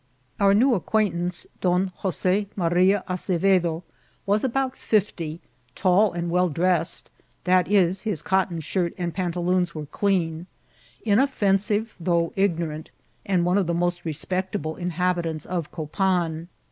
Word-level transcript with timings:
Our 0.39 0.55
new 0.55 0.73
acquaintance, 0.73 1.45
Don 1.61 1.91
Jose 1.97 2.47
Maria 2.55 3.03
Asebedo, 3.07 3.83
vraa 4.27 4.43
about 4.43 4.75
fifty, 4.75 5.39
tall, 5.75 6.11
and 6.13 6.31
well 6.31 6.49
dressed; 6.49 7.11
that 7.43 7.67
is, 7.71 8.01
his 8.01 8.23
cotton 8.23 8.61
shirt 8.61 8.95
and 8.97 9.13
pantaloons 9.13 9.75
were 9.75 9.85
clean; 9.85 10.47
inoffensive, 11.05 11.93
though 11.99 12.33
ig« 12.35 12.57
mNrant; 12.57 12.87
and 13.27 13.45
one 13.45 13.59
of 13.59 13.67
the 13.67 13.75
most 13.75 14.03
respectable 14.03 14.75
inhabitants 14.75 15.45
<^ 15.45 15.71
Copan. 15.71 16.47